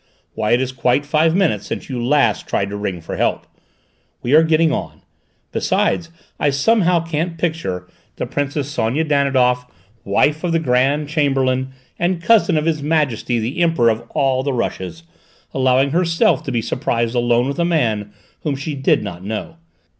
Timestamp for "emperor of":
13.61-14.01